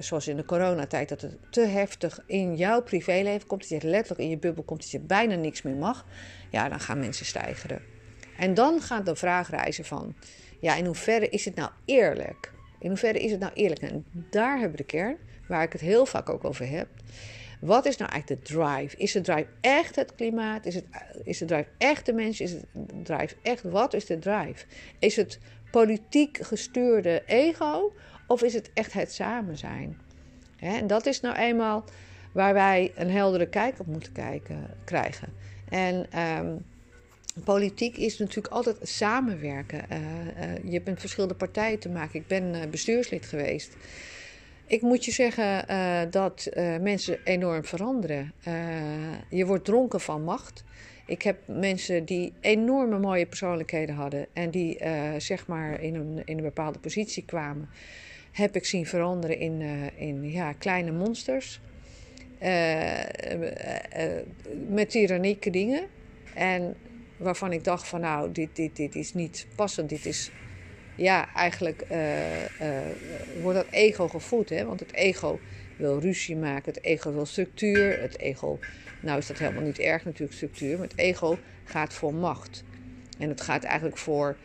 zoals 0.00 0.28
in 0.28 0.36
de 0.36 0.44
coronatijd, 0.44 1.08
dat 1.08 1.20
het 1.20 1.36
te 1.50 1.60
heftig 1.60 2.20
in 2.26 2.56
jouw 2.56 2.82
privéleven 2.82 3.46
komt, 3.46 3.68
dat 3.68 3.82
je 3.82 3.88
letterlijk 3.88 4.20
in 4.20 4.28
je 4.28 4.38
bubbel 4.38 4.62
komt, 4.62 4.80
dat 4.80 4.90
je 4.90 5.00
bijna 5.00 5.34
niks 5.34 5.62
meer 5.62 5.74
mag. 5.74 6.06
Ja, 6.50 6.68
dan 6.68 6.80
gaan 6.80 6.98
mensen 6.98 7.26
stijgeren. 7.26 7.82
En 8.38 8.54
dan 8.54 8.80
gaat 8.80 9.06
de 9.06 9.16
vraag 9.16 9.50
reizen 9.50 9.84
van, 9.84 10.14
ja, 10.60 10.74
in 10.74 10.86
hoeverre 10.86 11.28
is 11.28 11.44
het 11.44 11.54
nou 11.54 11.70
eerlijk? 11.84 12.52
In 12.78 12.88
hoeverre 12.88 13.18
is 13.18 13.30
het 13.30 13.40
nou 13.40 13.52
eerlijk? 13.54 13.80
En 13.80 14.04
daar 14.30 14.52
hebben 14.52 14.70
we 14.70 14.76
de 14.76 14.84
kern, 14.84 15.16
waar 15.48 15.62
ik 15.62 15.72
het 15.72 15.80
heel 15.80 16.06
vaak 16.06 16.28
ook 16.28 16.44
over 16.44 16.68
heb. 16.68 16.88
Wat 17.60 17.86
is 17.86 17.96
nou 17.96 18.10
eigenlijk 18.10 18.46
de 18.46 18.54
drive? 18.54 18.96
Is 18.96 19.12
de 19.12 19.20
drive 19.20 19.46
echt 19.60 19.96
het 19.96 20.14
klimaat? 20.14 20.66
Is, 20.66 20.74
het, 20.74 20.84
is 21.22 21.38
de 21.38 21.44
drive 21.44 21.68
echt 21.78 22.06
de 22.06 22.12
mensen? 22.12 22.44
Is 22.44 22.52
het 22.52 22.64
drive 23.02 23.34
echt, 23.42 23.62
wat 23.62 23.94
is 23.94 24.06
de 24.06 24.18
drive? 24.18 24.64
Is 24.98 25.16
het 25.16 25.38
politiek 25.80 26.38
gestuurde 26.40 27.22
ego? 27.26 27.92
Of 28.26 28.42
is 28.42 28.54
het 28.54 28.70
echt 28.74 28.92
het 28.92 29.12
samen 29.12 29.56
zijn? 29.56 29.98
en 30.58 30.86
dat 30.86 31.06
is 31.06 31.20
nou 31.20 31.36
eenmaal 31.36 31.84
waar 32.32 32.54
wij 32.54 32.92
een 32.94 33.10
heldere 33.10 33.48
kijk 33.48 33.80
op 33.80 33.86
moeten 33.86 34.12
kijken, 34.12 34.70
krijgen. 34.84 35.28
En 35.68 36.20
um, 36.20 36.64
Politiek 37.44 37.96
is 37.96 38.18
natuurlijk 38.18 38.54
altijd 38.54 38.76
samenwerken. 38.82 39.84
Uh, 39.92 39.98
uh, 39.98 40.64
je 40.64 40.72
hebt 40.72 40.86
met 40.86 41.00
verschillende 41.00 41.34
partijen 41.34 41.78
te 41.78 41.88
maken. 41.88 42.20
Ik 42.20 42.26
ben 42.26 42.54
uh, 42.54 42.60
bestuurslid 42.70 43.26
geweest. 43.26 43.76
Ik 44.66 44.82
moet 44.82 45.04
je 45.04 45.10
zeggen 45.10 45.66
dat 46.10 46.48
mensen 46.80 47.18
enorm 47.24 47.64
veranderen. 47.64 48.32
je 49.28 49.46
wordt 49.46 49.64
dronken 49.64 50.00
van 50.00 50.24
macht. 50.24 50.64
Ik 51.06 51.22
heb 51.22 51.38
mensen 51.46 52.04
die 52.04 52.32
enorme 52.40 52.98
mooie 52.98 53.26
persoonlijkheden 53.26 53.94
hadden 53.94 54.26
en 54.32 54.50
die 54.50 54.78
zeg 55.18 55.46
maar 55.46 55.80
in 55.80 55.94
een, 55.94 56.22
in 56.24 56.36
een 56.36 56.44
bepaalde 56.44 56.78
positie 56.78 57.24
kwamen, 57.24 57.68
heb 58.32 58.56
ik 58.56 58.64
zien 58.64 58.86
veranderen 58.86 59.38
in, 59.38 59.62
in 59.96 60.30
ja, 60.30 60.52
kleine 60.52 60.90
monsters. 60.90 61.60
met 64.68 64.90
tyrannieke 64.90 65.50
dingen. 65.50 65.86
En 66.34 66.74
waarvan 67.16 67.52
ik 67.52 67.64
dacht 67.64 67.88
van 67.88 68.00
nou, 68.00 68.32
dit, 68.32 68.56
dit, 68.56 68.76
dit 68.76 68.94
is 68.94 69.14
niet 69.14 69.46
passend. 69.54 69.88
Dit 69.88 70.06
is, 70.06 70.30
ja, 70.96 71.34
eigenlijk 71.34 71.86
wordt 73.42 73.58
dat 73.58 73.70
ego 73.70 74.08
gevoed. 74.08 74.48
Hè? 74.48 74.64
Want 74.64 74.80
het 74.80 74.92
ego 74.92 75.40
wil 75.76 76.00
ruzie 76.00 76.36
maken, 76.36 76.72
het 76.72 76.82
ego 76.82 77.12
wil 77.12 77.26
structuur, 77.26 78.00
het 78.00 78.18
ego, 78.18 78.58
nou 79.04 79.18
is 79.18 79.26
dat 79.26 79.38
helemaal 79.38 79.62
niet 79.62 79.78
erg 79.78 80.04
natuurlijk 80.04 80.32
structuur, 80.32 80.78
maar 80.78 80.88
het 80.88 80.98
ego 80.98 81.38
gaat 81.64 81.94
voor 81.94 82.14
macht. 82.14 82.64
En 83.18 83.28
het 83.28 83.40
gaat 83.40 83.64
eigenlijk 83.64 83.98
voor 83.98 84.36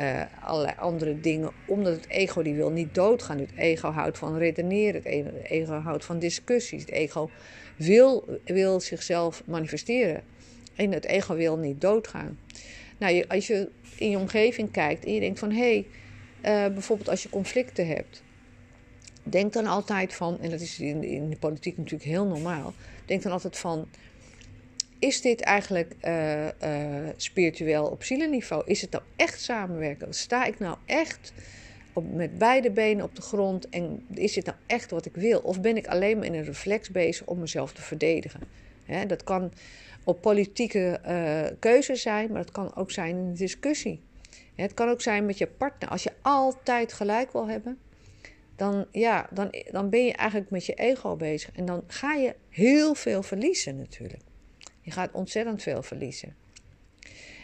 uh, 0.00 0.22
allerlei 0.44 0.74
andere 0.78 1.20
dingen, 1.20 1.50
omdat 1.66 1.94
het 1.94 2.08
ego 2.08 2.42
die 2.42 2.54
wil 2.54 2.70
niet 2.70 2.94
doodgaan. 2.94 3.38
Het 3.38 3.52
ego 3.56 3.90
houdt 3.90 4.18
van 4.18 4.38
redeneren, 4.38 5.02
het 5.04 5.44
ego 5.44 5.72
houdt 5.72 6.04
van 6.04 6.18
discussies, 6.18 6.80
het 6.80 6.90
ego 6.90 7.30
wil, 7.76 8.38
wil 8.44 8.80
zichzelf 8.80 9.42
manifesteren. 9.46 10.22
En 10.74 10.92
het 10.92 11.04
ego 11.04 11.34
wil 11.34 11.56
niet 11.56 11.80
doodgaan. 11.80 12.38
Nou, 12.98 13.24
als 13.28 13.46
je 13.46 13.68
in 13.96 14.10
je 14.10 14.18
omgeving 14.18 14.70
kijkt 14.70 15.04
en 15.04 15.14
je 15.14 15.20
denkt 15.20 15.38
van 15.38 15.50
hé, 15.50 15.84
hey, 16.40 16.66
uh, 16.68 16.72
bijvoorbeeld 16.72 17.08
als 17.08 17.22
je 17.22 17.28
conflicten 17.28 17.86
hebt, 17.86 18.22
denk 19.22 19.52
dan 19.52 19.66
altijd 19.66 20.14
van, 20.14 20.40
en 20.40 20.50
dat 20.50 20.60
is 20.60 20.80
in, 20.80 21.04
in 21.04 21.30
de 21.30 21.36
politiek 21.36 21.76
natuurlijk 21.76 22.10
heel 22.10 22.26
normaal, 22.26 22.74
denk 23.04 23.22
dan 23.22 23.32
altijd 23.32 23.58
van 23.58 23.88
is 24.98 25.20
dit 25.20 25.40
eigenlijk 25.40 25.94
uh, 26.02 26.44
uh, 26.44 26.50
spiritueel 27.16 27.86
op 27.86 28.04
zielenniveau? 28.04 28.62
Is 28.66 28.80
het 28.80 28.90
nou 28.90 29.02
echt 29.16 29.40
samenwerken? 29.40 30.14
Sta 30.14 30.44
ik 30.44 30.58
nou 30.58 30.76
echt 30.86 31.32
op, 31.92 32.12
met 32.14 32.38
beide 32.38 32.70
benen 32.70 33.04
op 33.04 33.14
de 33.14 33.22
grond 33.22 33.68
en 33.68 34.06
is 34.14 34.32
dit 34.32 34.44
nou 34.44 34.56
echt 34.66 34.90
wat 34.90 35.06
ik 35.06 35.14
wil? 35.14 35.40
Of 35.40 35.60
ben 35.60 35.76
ik 35.76 35.86
alleen 35.86 36.16
maar 36.16 36.26
in 36.26 36.34
een 36.34 36.44
reflex 36.44 36.90
bezig 36.90 37.26
om 37.26 37.38
mezelf 37.38 37.72
te 37.72 37.82
verdedigen? 37.82 38.40
dat 39.06 39.24
kan 39.24 39.52
op 40.04 40.20
politieke 40.20 41.00
uh, 41.06 41.58
keuze 41.58 41.94
zijn, 41.94 42.30
maar 42.30 42.40
het 42.40 42.50
kan 42.50 42.74
ook 42.74 42.90
zijn 42.90 43.16
in 43.16 43.16
een 43.16 43.34
discussie. 43.34 44.00
het 44.54 44.74
kan 44.74 44.88
ook 44.88 45.02
zijn 45.02 45.26
met 45.26 45.38
je 45.38 45.46
partner. 45.46 45.88
Als 45.88 46.02
je 46.02 46.12
altijd 46.22 46.92
gelijk 46.92 47.32
wil 47.32 47.48
hebben, 47.48 47.78
dan, 48.56 48.86
ja, 48.90 49.28
dan, 49.30 49.54
dan 49.70 49.90
ben 49.90 50.04
je 50.04 50.12
eigenlijk 50.12 50.50
met 50.50 50.66
je 50.66 50.74
ego 50.74 51.16
bezig. 51.16 51.50
En 51.52 51.64
dan 51.64 51.82
ga 51.86 52.14
je 52.14 52.34
heel 52.48 52.94
veel 52.94 53.22
verliezen 53.22 53.76
natuurlijk. 53.76 54.22
Je 54.88 54.94
gaat 54.94 55.12
ontzettend 55.12 55.62
veel 55.62 55.82
verliezen. 55.82 56.34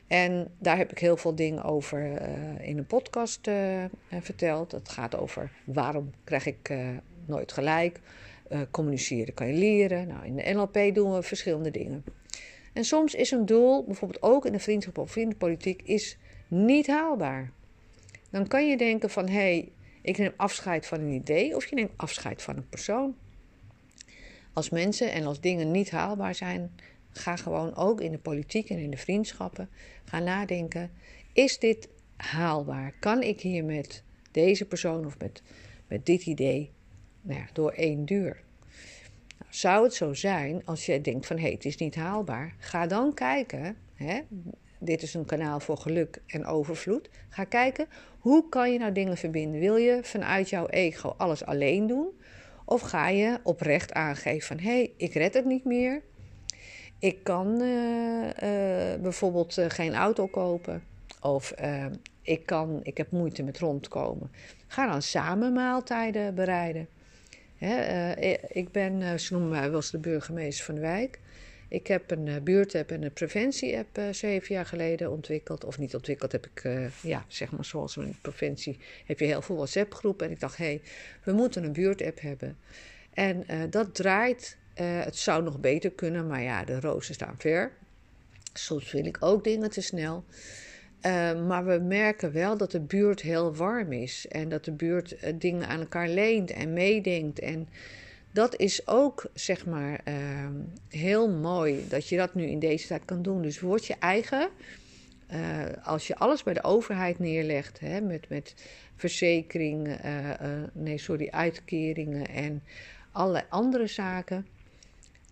En 0.07 0.55
daar 0.59 0.77
heb 0.77 0.91
ik 0.91 0.99
heel 0.99 1.17
veel 1.17 1.35
dingen 1.35 1.63
over 1.63 2.05
uh, 2.05 2.69
in 2.69 2.79
een 2.79 2.87
podcast 2.87 3.47
uh, 3.47 3.85
verteld. 4.21 4.73
Het 4.73 4.89
gaat 4.89 5.17
over 5.17 5.51
waarom 5.65 6.11
krijg 6.25 6.47
ik 6.47 6.69
uh, 6.69 6.89
nooit 7.27 7.53
gelijk. 7.53 8.01
communiceren 8.71 9.35
kan 9.35 9.47
je 9.47 9.53
leren. 9.53 10.09
Nou, 10.09 10.27
in 10.27 10.37
de 10.37 10.53
NLP 10.53 10.95
doen 10.95 11.13
we 11.13 11.23
verschillende 11.23 11.71
dingen. 11.71 12.05
En 12.73 12.85
soms 12.85 13.15
is 13.15 13.31
een 13.31 13.47
doel, 13.47 13.85
bijvoorbeeld 13.85 14.23
ook 14.23 14.47
in 14.47 14.53
de 14.53 14.59
vriendschap 14.59 14.99
of 14.99 15.11
vriendenpolitiek, 15.11 15.83
is 15.83 16.19
niet 16.49 16.87
haalbaar. 16.87 17.51
Dan 18.31 18.47
kan 18.47 18.69
je 18.69 18.77
denken 18.77 19.11
van, 19.11 19.27
hé, 19.29 19.33
hey, 19.33 19.73
ik 20.03 20.19
neem 20.19 20.33
afscheid 20.37 20.87
van 20.87 21.01
een 21.01 21.13
idee 21.13 21.57
of 21.57 21.67
je 21.67 21.75
neemt 21.75 21.93
afscheid 21.97 22.43
van 22.43 22.57
een 22.57 22.69
persoon. 22.69 23.15
Als 24.53 24.71
mensen 24.71 25.13
en 25.13 25.27
als 25.27 25.41
dingen 25.41 25.71
niet 25.71 25.91
haalbaar 25.91 26.35
zijn, 26.35 26.71
Ga 27.18 27.37
gewoon 27.37 27.76
ook 27.76 28.00
in 28.00 28.12
de 28.12 28.18
politiek 28.18 28.71
en 28.71 28.78
in 28.78 28.90
de 28.90 28.97
vriendschappen 28.97 29.68
gaan 30.04 30.25
nadenken: 30.25 30.90
is 31.33 31.59
dit 31.59 31.88
haalbaar? 32.16 32.94
Kan 33.00 33.23
ik 33.23 33.40
hier 33.40 33.64
met 33.64 34.02
deze 34.30 34.64
persoon 34.64 35.06
of 35.06 35.18
met, 35.18 35.42
met 35.88 36.06
dit 36.06 36.26
idee 36.26 36.73
nou 37.23 37.40
ja, 37.40 37.47
door 37.52 37.71
één 37.71 38.04
deur? 38.04 38.42
Nou, 39.38 39.50
zou 39.50 39.85
het 39.85 39.94
zo 39.94 40.14
zijn 40.14 40.62
als 40.64 40.87
je 40.87 41.00
denkt 41.00 41.26
van 41.26 41.38
hé, 41.38 41.50
het 41.50 41.64
is 41.64 41.76
niet 41.76 41.94
haalbaar? 41.94 42.54
Ga 42.59 42.87
dan 42.87 43.14
kijken. 43.14 43.76
Hè, 43.94 44.21
dit 44.78 45.02
is 45.02 45.14
een 45.14 45.25
kanaal 45.25 45.61
voor 45.61 45.76
geluk 45.76 46.23
en 46.26 46.47
overvloed. 46.47 47.11
Ga 47.28 47.44
kijken, 47.44 47.87
hoe 48.18 48.49
kan 48.49 48.73
je 48.73 48.78
nou 48.78 48.92
dingen 48.92 49.16
verbinden? 49.16 49.61
Wil 49.61 49.76
je 49.76 49.99
vanuit 50.02 50.49
jouw 50.49 50.66
ego 50.66 51.14
alles 51.16 51.44
alleen 51.44 51.87
doen? 51.87 52.09
Of 52.64 52.80
ga 52.80 53.09
je 53.09 53.38
oprecht 53.42 53.92
aangeven 53.92 54.47
van 54.47 54.59
hé, 54.59 54.71
hey, 54.71 54.92
ik 54.97 55.12
red 55.14 55.35
het 55.35 55.44
niet 55.44 55.64
meer. 55.64 56.02
Ik 57.04 57.23
kan 57.23 57.61
uh, 57.61 58.25
uh, 58.25 59.00
bijvoorbeeld 59.02 59.58
uh, 59.58 59.64
geen 59.68 59.94
auto 59.94 60.26
kopen. 60.26 60.82
Of 61.20 61.54
ik, 62.23 62.46
kan, 62.46 62.80
ik 62.82 62.96
heb 62.96 63.11
moeite 63.11 63.42
met 63.42 63.58
rondkomen. 63.58 64.30
Ga 64.66 64.90
dan 64.90 65.02
samen 65.02 65.52
maaltijden 65.52 66.34
bereiden. 66.34 66.88
Hè, 67.56 68.12
ik 68.49 68.73
ben, 68.73 69.20
ze 69.20 69.32
noemen 69.32 69.50
mij 69.50 69.70
wel 69.70 69.82
de 69.90 69.99
burgemeester 69.99 70.64
van 70.64 70.75
de 70.75 70.80
wijk. 70.80 71.20
Ik 71.68 71.87
heb 71.87 72.11
een 72.11 72.40
buurtapp 72.44 72.90
en 72.90 73.02
een 73.02 73.12
preventie-app 73.12 74.00
zeven 74.11 74.54
jaar 74.54 74.66
geleden 74.66 75.11
ontwikkeld. 75.11 75.64
Of 75.64 75.78
niet 75.78 75.94
ontwikkeld, 75.94 76.32
heb 76.32 76.46
ik, 76.46 76.90
ja, 77.02 77.25
zeg 77.28 77.50
maar 77.50 77.64
zoals 77.64 77.96
in 77.96 78.06
de 78.06 78.14
provincie 78.23 78.78
heb 79.06 79.18
je 79.18 79.25
heel 79.25 79.42
veel 79.42 79.56
WhatsApp-groepen. 79.56 80.26
En 80.26 80.32
ik 80.32 80.40
dacht, 80.40 80.56
hé, 80.56 80.64
hey, 80.64 80.80
we 81.25 81.32
moeten 81.32 81.64
een 81.64 81.73
buurtapp 81.73 82.20
hebben. 82.20 82.56
En 83.12 83.44
dat 83.70 83.94
draait 83.94 84.56
uh, 84.81 85.00
het 85.04 85.16
zou 85.16 85.43
nog 85.43 85.61
beter 85.61 85.90
kunnen, 85.90 86.26
maar 86.26 86.43
ja, 86.43 86.64
de 86.64 86.81
rozen 86.81 87.14
staan 87.14 87.35
ver. 87.38 87.73
Soms 88.52 88.93
wil 88.93 89.04
ik 89.04 89.16
ook 89.21 89.45
dingen 89.45 89.71
te 89.71 89.81
snel. 89.81 90.25
Uh, 91.07 91.47
maar 91.47 91.64
we 91.64 91.78
merken 91.78 92.33
wel 92.33 92.57
dat 92.57 92.71
de 92.71 92.81
buurt 92.81 93.21
heel 93.21 93.54
warm 93.54 93.93
is. 93.93 94.26
En 94.28 94.49
dat 94.49 94.64
de 94.64 94.73
buurt 94.73 95.12
uh, 95.12 95.31
dingen 95.38 95.69
aan 95.69 95.81
elkaar 95.81 96.09
leent 96.09 96.50
en 96.50 96.73
meedenkt. 96.73 97.38
En 97.38 97.69
dat 98.33 98.57
is 98.57 98.87
ook, 98.87 99.26
zeg 99.35 99.66
maar, 99.66 100.00
ehm, 100.04 100.52
heel 100.88 101.28
mooi 101.28 101.85
dat 101.88 102.09
je 102.09 102.16
dat 102.16 102.35
nu 102.35 102.45
in 102.45 102.59
deze 102.59 102.87
tijd 102.87 103.04
kan 103.04 103.23
doen. 103.23 103.43
Dus 103.43 103.61
word 103.61 103.87
je 103.87 103.97
eigen. 103.99 104.49
als 105.83 106.07
je 106.07 106.16
alles 106.16 106.43
bij 106.43 106.54
de 106.54 106.64
overheid 106.64 107.19
neerlegt, 107.19 107.81
hè, 107.81 108.00
met, 108.00 108.28
met 108.28 108.54
verzekeringen, 108.97 109.99
nee, 110.73 110.99
sorry, 110.99 111.28
uitkeringen 111.31 112.26
en 112.26 112.62
allerlei 113.12 113.45
andere 113.49 113.87
zaken 113.87 114.47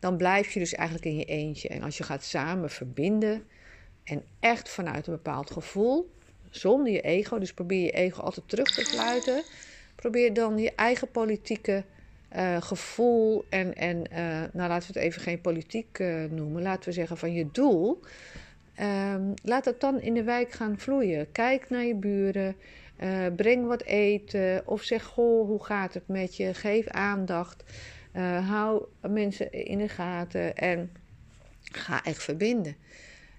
dan 0.02 0.16
blijf 0.16 0.52
je 0.52 0.58
dus 0.58 0.74
eigenlijk 0.74 1.06
in 1.06 1.16
je 1.16 1.24
eentje. 1.24 1.68
En 1.68 1.82
als 1.82 1.96
je 1.96 2.02
gaat 2.02 2.24
samen 2.24 2.70
verbinden 2.70 3.44
en 4.04 4.22
echt 4.40 4.68
vanuit 4.68 5.06
een 5.06 5.12
bepaald 5.12 5.50
gevoel, 5.50 6.10
zonder 6.50 6.92
je 6.92 7.00
ego, 7.00 7.38
dus 7.38 7.52
probeer 7.54 7.84
je 7.84 7.90
ego 7.90 8.22
altijd 8.22 8.48
terug 8.48 8.74
te 8.74 8.84
sluiten, 8.84 9.42
probeer 9.94 10.34
dan 10.34 10.58
je 10.58 10.72
eigen 10.74 11.10
politieke 11.10 11.84
uh, 12.36 12.62
gevoel 12.62 13.44
en, 13.48 13.74
en 13.74 13.96
uh, 14.12 14.18
nou 14.52 14.68
laten 14.68 14.92
we 14.92 14.98
het 14.98 15.08
even 15.08 15.22
geen 15.22 15.40
politiek 15.40 15.98
uh, 15.98 16.24
noemen, 16.30 16.62
laten 16.62 16.84
we 16.84 16.92
zeggen 16.92 17.16
van 17.16 17.32
je 17.32 17.48
doel. 17.52 18.00
Um, 18.80 19.34
laat 19.42 19.64
het 19.64 19.80
dan 19.80 20.00
in 20.00 20.14
de 20.14 20.22
wijk 20.22 20.52
gaan 20.52 20.78
vloeien. 20.78 21.32
Kijk 21.32 21.70
naar 21.70 21.84
je 21.84 21.94
buren, 21.94 22.56
breng 23.36 23.66
wat 23.66 23.82
eten 23.82 24.62
of 24.66 24.82
zeg 24.82 25.04
goh, 25.04 25.46
hoe 25.46 25.64
gaat 25.64 25.94
het 25.94 26.08
met 26.08 26.36
je? 26.36 26.54
Geef 26.54 26.86
aandacht. 26.86 27.64
Uh, 28.16 28.48
hou 28.48 28.84
mensen 29.00 29.52
in 29.52 29.78
de 29.78 29.88
gaten 29.88 30.56
en 30.56 30.90
ga 31.62 32.04
echt 32.04 32.22
verbinden. 32.22 32.76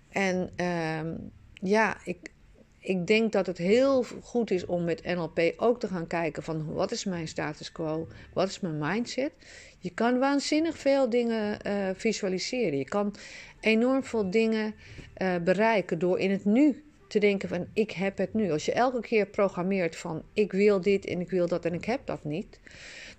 En 0.09 0.49
uh, 0.57 1.11
ja, 1.53 1.97
ik, 2.03 2.31
ik 2.79 3.07
denk 3.07 3.31
dat 3.31 3.45
het 3.45 3.57
heel 3.57 4.05
goed 4.21 4.51
is 4.51 4.65
om 4.65 4.83
met 4.83 5.03
NLP 5.03 5.53
ook 5.57 5.79
te 5.79 5.87
gaan 5.87 6.07
kijken 6.07 6.43
van 6.43 6.73
wat 6.73 6.91
is 6.91 7.05
mijn 7.05 7.27
status 7.27 7.71
quo, 7.71 8.07
wat 8.33 8.49
is 8.49 8.59
mijn 8.59 8.77
mindset. 8.77 9.31
Je 9.79 9.89
kan 9.89 10.19
waanzinnig 10.19 10.77
veel 10.77 11.09
dingen 11.09 11.59
uh, 11.67 11.89
visualiseren. 11.95 12.77
Je 12.77 12.85
kan 12.85 13.15
enorm 13.59 14.03
veel 14.03 14.29
dingen 14.29 14.75
uh, 15.17 15.35
bereiken 15.43 15.99
door 15.99 16.19
in 16.19 16.31
het 16.31 16.45
nu 16.45 16.83
te 17.13 17.19
denken 17.19 17.49
van 17.49 17.67
ik 17.73 17.91
heb 17.91 18.17
het 18.17 18.33
nu. 18.33 18.51
Als 18.51 18.65
je 18.65 18.71
elke 18.71 19.01
keer 19.01 19.25
programmeert 19.25 19.95
van 19.95 20.23
ik 20.33 20.51
wil 20.51 20.81
dit 20.81 21.05
en 21.05 21.19
ik 21.19 21.29
wil 21.29 21.47
dat 21.47 21.65
en 21.65 21.73
ik 21.73 21.85
heb 21.85 22.05
dat 22.05 22.23
niet, 22.23 22.59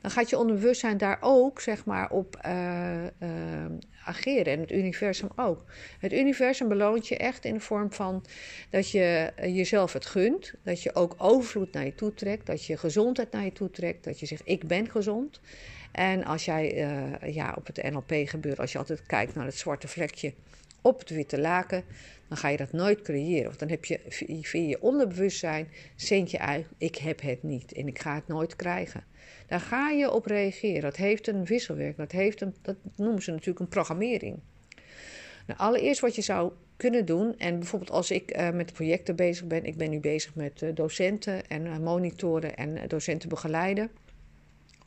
dan 0.00 0.10
gaat 0.10 0.30
je 0.30 0.38
onderbewustzijn 0.38 0.96
daar 0.96 1.18
ook 1.20 1.60
zeg 1.60 1.84
maar, 1.84 2.10
op 2.10 2.40
uh, 2.46 3.04
ageren. 4.04 4.52
En 4.52 4.60
het 4.60 4.72
universum 4.72 5.28
ook. 5.36 5.64
Het 5.98 6.12
universum 6.12 6.68
beloont 6.68 7.08
je 7.08 7.16
echt 7.16 7.44
in 7.44 7.54
de 7.54 7.60
vorm 7.60 7.92
van 7.92 8.24
dat 8.70 8.90
je 8.90 9.32
jezelf 9.36 9.92
het 9.92 10.06
gunt. 10.06 10.54
Dat 10.62 10.82
je 10.82 10.94
ook 10.94 11.14
overvloed 11.18 11.72
naar 11.72 11.84
je 11.84 11.94
toe 11.94 12.14
trekt. 12.14 12.46
Dat 12.46 12.64
je 12.64 12.76
gezondheid 12.76 13.32
naar 13.32 13.44
je 13.44 13.52
toe 13.52 13.70
trekt. 13.70 14.04
Dat 14.04 14.20
je 14.20 14.26
zegt: 14.26 14.42
Ik 14.44 14.66
ben 14.66 14.90
gezond. 14.90 15.40
En 15.92 16.24
als 16.24 16.44
jij 16.44 16.88
ja, 17.22 17.54
op 17.58 17.66
het 17.66 17.90
NLP 17.90 18.12
gebeurt, 18.28 18.58
als 18.58 18.72
je 18.72 18.78
altijd 18.78 19.06
kijkt 19.06 19.34
naar 19.34 19.46
het 19.46 19.56
zwarte 19.56 19.88
vlekje 19.88 20.32
op 20.84 20.98
het 20.98 21.10
witte 21.10 21.38
laken, 21.40 21.84
dan 22.28 22.36
ga 22.36 22.48
je 22.48 22.56
dat 22.56 22.72
nooit 22.72 23.02
creëren. 23.02 23.44
Want 23.44 23.58
dan 23.58 23.68
heb 23.68 23.84
je 23.84 24.00
via 24.42 24.68
je 24.68 24.82
onderbewustzijn, 24.82 25.68
zend 25.96 26.30
je 26.30 26.38
uit, 26.38 26.66
ik 26.78 26.96
heb 26.96 27.20
het 27.20 27.42
niet 27.42 27.72
en 27.72 27.86
ik 27.86 27.98
ga 27.98 28.14
het 28.14 28.28
nooit 28.28 28.56
krijgen. 28.56 29.04
Daar 29.46 29.60
ga 29.60 29.90
je 29.90 30.10
op 30.10 30.26
reageren. 30.26 30.82
Dat 30.82 30.96
heeft 30.96 31.28
een 31.28 31.44
wisselwerking. 31.44 31.96
Dat, 31.96 32.12
heeft 32.12 32.40
een, 32.40 32.54
dat 32.62 32.76
noemen 32.96 33.22
ze 33.22 33.30
natuurlijk 33.30 33.60
een 33.60 33.68
programmering. 33.68 34.38
Nou, 35.46 35.58
allereerst 35.58 36.00
wat 36.00 36.14
je 36.14 36.22
zou 36.22 36.52
kunnen 36.76 37.06
doen, 37.06 37.38
en 37.38 37.58
bijvoorbeeld 37.58 37.90
als 37.90 38.10
ik 38.10 38.36
uh, 38.36 38.50
met 38.50 38.72
projecten 38.72 39.16
bezig 39.16 39.46
ben, 39.46 39.64
ik 39.64 39.76
ben 39.76 39.90
nu 39.90 40.00
bezig 40.00 40.34
met 40.34 40.62
uh, 40.62 40.74
docenten 40.74 41.48
en 41.48 41.66
uh, 41.66 41.78
monitoren 41.78 42.56
en 42.56 42.88
docenten 42.88 43.28
begeleiden, 43.28 43.90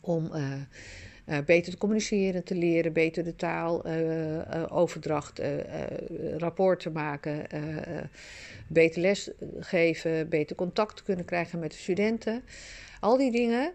om 0.01 0.31
beter 1.45 1.71
te 1.71 1.77
communiceren, 1.77 2.43
te 2.43 2.55
leren, 2.55 2.93
beter 2.93 3.23
de 3.23 3.35
taal, 3.35 3.85
overdracht, 4.69 5.41
rapport 6.37 6.79
te 6.79 6.89
maken, 6.89 7.45
beter 8.67 9.01
les 9.01 9.29
geven, 9.59 10.29
beter 10.29 10.55
contact 10.55 11.03
kunnen 11.03 11.25
krijgen 11.25 11.59
met 11.59 11.71
de 11.71 11.77
studenten. 11.77 12.43
Al 12.99 13.17
die 13.17 13.31
dingen 13.31 13.73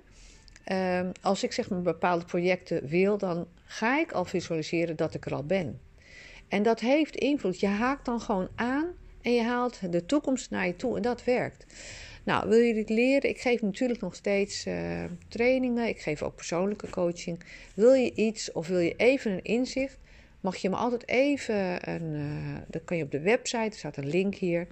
Ehm, 0.65 1.11
als 1.21 1.43
ik 1.43 1.53
zeg 1.53 1.71
maar 1.71 1.83
bepaalde 1.83 2.25
projecten 2.25 2.87
wil, 2.87 3.19
dan 3.19 3.47
ga 3.65 3.99
ik 3.99 4.13
al 4.13 4.25
visualiseren 4.25 4.97
dat 4.97 5.15
ik 5.15 5.27
er 5.27 5.35
al 5.35 5.45
ben. 5.45 5.81
En 6.49 6.63
dat 6.63 6.81
heeft 6.81 7.17
invloed. 7.17 7.61
Je 7.61 7.67
haakt 7.67 8.05
dan 8.05 8.21
gewoon 8.21 8.49
aan 8.55 8.87
en 9.23 9.35
je 9.35 9.43
haalt 9.43 9.93
de 9.93 10.07
toekomst 10.07 10.51
naar 10.51 10.67
je 10.67 10.77
toe 10.77 10.97
en 10.97 11.03
dat 11.03 11.25
werkt. 11.25 11.67
Nou, 12.25 12.49
wil 12.49 12.59
je 12.59 12.75
dit 12.75 12.89
leren? 12.89 13.31
Ik 13.31 13.41
geef 13.41 13.63
natuurlijk 13.63 14.01
nog 14.01 14.15
steeds 14.15 14.67
uh, 14.67 15.05
trainingen. 15.29 15.89
Ik 15.89 16.01
geef 16.01 16.23
ook 16.23 16.35
persoonlijke 16.35 16.91
coaching. 16.91 17.41
Wil 17.75 17.93
je 17.93 18.15
iets 18.15 18.53
of 18.53 18.69
wil 18.69 18.79
je 18.79 18.95
even 18.97 19.33
een 19.33 19.43
inzicht? 19.43 19.99
Mag 20.41 20.57
je 20.57 20.69
me 20.69 20.77
altijd 20.77 21.09
even 21.09 21.91
een. 21.91 22.15
Uh, 22.15 22.57
dan 22.69 22.85
kan 22.85 22.97
je 22.97 23.05
op 23.05 23.11
de 23.11 23.21
website, 23.21 23.59
er 23.59 23.73
staat 23.73 23.97
een 23.97 24.09
link 24.09 24.35
hier. 24.35 24.67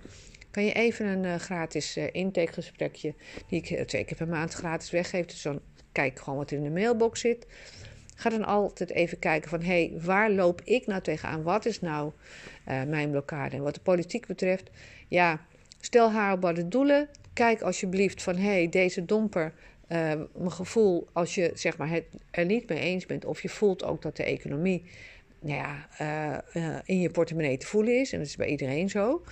Kan 0.50 0.64
je 0.64 0.72
even 0.72 1.06
een 1.06 1.24
uh, 1.24 1.34
gratis 1.34 1.96
intakegesprekje, 1.96 3.14
die 3.48 3.62
ik 3.62 3.88
twee 3.88 4.04
keer 4.04 4.16
per 4.16 4.28
maand 4.28 4.52
gratis 4.52 4.90
weggeef. 4.90 5.26
Dus 5.26 5.42
dan 5.42 5.60
kijk 5.92 6.18
gewoon 6.18 6.38
wat 6.38 6.50
er 6.50 6.56
in 6.56 6.62
de 6.62 6.70
mailbox 6.70 7.20
zit. 7.20 7.46
Ga 8.14 8.30
dan 8.30 8.44
altijd 8.44 8.90
even 8.90 9.18
kijken 9.18 9.50
van, 9.50 9.62
hé, 9.62 9.66
hey, 9.66 10.00
waar 10.00 10.30
loop 10.30 10.60
ik 10.64 10.86
nou 10.86 11.02
tegenaan? 11.02 11.42
Wat 11.42 11.66
is 11.66 11.80
nou 11.80 12.12
mijn 12.64 13.10
blokkade? 13.10 13.56
En 13.56 13.62
wat 13.62 13.74
de 13.74 13.80
politiek 13.80 14.26
betreft, 14.26 14.70
ja, 15.08 15.46
stel 15.80 16.10
haalbare 16.10 16.68
doelen. 16.68 17.08
Kijk 17.40 17.62
alsjeblieft 17.62 18.22
van, 18.22 18.36
hé, 18.36 18.50
hey, 18.50 18.68
deze 18.68 19.04
domper, 19.04 19.52
uh, 19.88 20.12
mijn 20.34 20.52
gevoel, 20.52 21.08
als 21.12 21.34
je 21.34 21.50
zeg 21.54 21.76
maar, 21.76 21.88
het 21.88 22.04
er 22.30 22.44
niet 22.44 22.68
mee 22.68 22.78
eens 22.78 23.06
bent, 23.06 23.24
of 23.24 23.42
je 23.42 23.48
voelt 23.48 23.84
ook 23.84 24.02
dat 24.02 24.16
de 24.16 24.24
economie 24.24 24.84
nou 25.40 25.56
ja, 25.56 25.88
uh, 26.54 26.62
uh, 26.62 26.78
in 26.84 27.00
je 27.00 27.10
portemonnee 27.10 27.56
te 27.56 27.66
voelen 27.66 28.00
is. 28.00 28.12
En 28.12 28.18
dat 28.18 28.26
is 28.26 28.36
bij 28.36 28.46
iedereen 28.46 28.88
zo. 28.88 29.22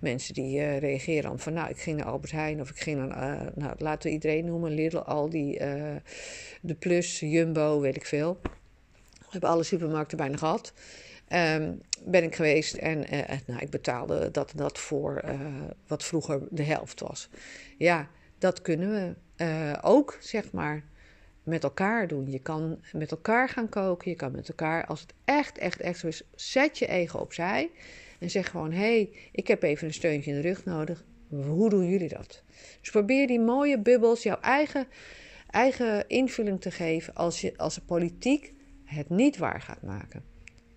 Mensen 0.00 0.34
die 0.34 0.78
reageren 0.78 1.22
dan 1.22 1.38
van, 1.38 1.52
nou, 1.52 1.70
ik 1.70 1.78
ging 1.78 1.96
naar 1.96 2.06
Albert 2.06 2.32
Heijn 2.32 2.60
of 2.60 2.70
ik 2.70 2.80
ging 2.80 3.08
naar, 3.08 3.52
nou, 3.54 3.74
laten 3.78 4.08
we 4.08 4.14
iedereen 4.14 4.44
noemen, 4.44 4.74
Lidl, 4.74 4.98
Aldi, 4.98 5.52
De 6.60 6.74
Plus, 6.78 7.20
Jumbo, 7.20 7.80
weet 7.80 7.96
ik 7.96 8.06
veel. 8.06 8.38
We 9.18 9.26
hebben 9.30 9.50
alle 9.50 9.62
supermarkten 9.62 10.16
bijna 10.16 10.36
gehad. 10.36 10.72
Um, 11.32 11.80
ben 12.04 12.22
ik 12.22 12.34
geweest 12.34 12.74
en 12.74 12.98
nou, 13.46 13.60
ik 13.60 13.70
betaalde 13.70 14.30
dat 14.30 14.52
dat 14.56 14.78
voor 14.78 15.22
wat 15.86 16.04
vroeger 16.04 16.40
de 16.50 16.62
helft 16.62 17.00
was. 17.00 17.28
Ja, 17.78 18.08
dat 18.38 18.62
kunnen 18.62 19.16
we 19.36 19.78
ook, 19.82 20.16
zeg 20.20 20.52
maar 20.52 20.84
met 21.48 21.62
elkaar 21.62 22.08
doen. 22.08 22.30
Je 22.30 22.38
kan 22.38 22.80
met 22.92 23.10
elkaar 23.10 23.48
gaan 23.48 23.68
koken. 23.68 24.10
Je 24.10 24.16
kan 24.16 24.32
met 24.32 24.48
elkaar, 24.48 24.86
als 24.86 25.00
het 25.00 25.14
echt, 25.24 25.58
echt, 25.58 25.80
echt 25.80 25.98
zo 25.98 26.06
is, 26.06 26.22
zet 26.34 26.78
je 26.78 26.86
ego 26.86 27.18
opzij. 27.18 27.70
En 28.18 28.30
zeg 28.30 28.50
gewoon: 28.50 28.72
hé, 28.72 28.78
hey, 28.78 29.10
ik 29.32 29.48
heb 29.48 29.62
even 29.62 29.86
een 29.86 29.94
steuntje 29.94 30.30
in 30.30 30.36
de 30.36 30.48
rug 30.48 30.64
nodig. 30.64 31.04
Hoe 31.28 31.70
doen 31.70 31.88
jullie 31.88 32.08
dat? 32.08 32.42
Dus 32.80 32.90
probeer 32.90 33.26
die 33.26 33.40
mooie 33.40 33.78
bubbels, 33.78 34.22
jouw 34.22 34.40
eigen, 34.40 34.86
eigen 35.50 36.08
invulling 36.08 36.60
te 36.60 36.70
geven 36.70 37.14
als, 37.14 37.40
je, 37.40 37.56
als 37.56 37.74
de 37.74 37.80
politiek 37.80 38.52
het 38.84 39.08
niet 39.08 39.36
waar 39.36 39.60
gaat 39.60 39.82
maken. 39.82 40.27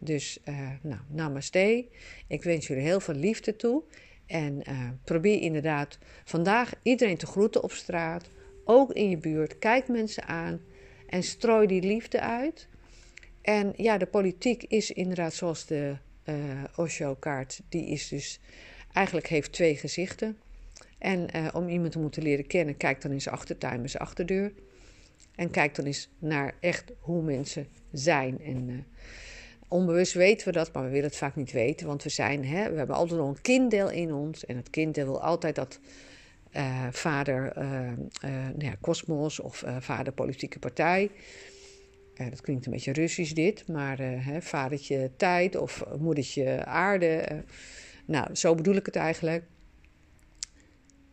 Dus, 0.03 0.39
uh, 0.45 0.69
nou, 0.81 1.01
namaste. 1.07 1.87
Ik 2.27 2.43
wens 2.43 2.67
jullie 2.67 2.83
heel 2.83 2.99
veel 2.99 3.13
liefde 3.13 3.55
toe. 3.55 3.83
En 4.25 4.61
uh, 4.69 4.89
probeer 5.03 5.41
inderdaad 5.41 5.97
vandaag 6.23 6.73
iedereen 6.83 7.17
te 7.17 7.25
groeten 7.25 7.63
op 7.63 7.71
straat 7.71 8.29
ook 8.65 8.91
in 8.93 9.09
je 9.09 9.17
buurt. 9.17 9.59
Kijk 9.59 9.87
mensen 9.87 10.23
aan 10.25 10.61
en 11.07 11.23
strooi 11.23 11.67
die 11.67 11.81
liefde 11.81 12.19
uit. 12.19 12.67
En 13.41 13.73
ja, 13.75 13.97
de 13.97 14.05
politiek 14.05 14.63
is 14.63 14.91
inderdaad 14.91 15.33
zoals 15.33 15.65
de 15.65 15.95
uh, 16.25 16.35
Osho-kaart. 16.75 17.61
Die 17.69 17.87
is 17.87 18.07
dus 18.07 18.39
eigenlijk 18.93 19.27
heeft 19.27 19.51
twee 19.51 19.75
gezichten. 19.75 20.37
En 20.97 21.53
om 21.53 21.69
iemand 21.69 21.91
te 21.91 21.99
moeten 21.99 22.23
leren 22.23 22.47
kennen, 22.47 22.77
kijk 22.77 23.01
dan 23.01 23.11
eens 23.11 23.27
achtertuin, 23.27 23.89
zijn 23.89 24.03
achterdeur. 24.03 24.53
En 25.35 25.49
kijk 25.51 25.75
dan 25.75 25.85
eens 25.85 26.09
naar 26.19 26.53
echt 26.59 26.91
hoe 26.99 27.23
mensen 27.23 27.67
zijn. 27.91 28.39
En 28.41 28.85
onbewust 29.71 30.13
weten 30.13 30.47
we 30.47 30.53
dat, 30.53 30.73
maar 30.73 30.83
we 30.83 30.89
willen 30.89 31.05
het 31.05 31.17
vaak 31.17 31.35
niet 31.35 31.51
weten. 31.51 31.87
Want 31.87 32.03
we 32.03 32.09
zijn, 32.09 32.45
hè, 32.45 32.71
we 32.71 32.77
hebben 32.77 32.95
altijd 32.95 33.19
nog 33.19 33.29
een 33.29 33.41
kinddeel 33.41 33.89
in 33.89 34.13
ons. 34.13 34.45
En 34.45 34.55
het 34.55 34.69
kinddeel 34.69 35.05
wil 35.05 35.21
altijd 35.21 35.55
dat 35.55 35.79
uh, 36.55 36.87
vader 36.91 37.53
uh, 38.23 38.71
Kosmos 38.81 39.39
of 39.39 39.63
vader 39.79 40.13
politieke 40.13 40.59
partij. 40.59 41.11
dat 42.15 42.41
klinkt 42.41 42.65
een 42.65 42.71
beetje 42.71 42.93
Russisch 42.93 43.33
dit, 43.33 43.67
maar 43.67 43.97
hè, 43.99 44.41
vadertje 44.41 45.11
tijd 45.17 45.55
of 45.55 45.83
moedertje 45.99 46.65
aarde. 46.65 47.43
nou, 48.05 48.35
zo 48.35 48.55
bedoel 48.55 48.75
ik 48.75 48.85
het 48.85 48.95
eigenlijk. 48.95 49.43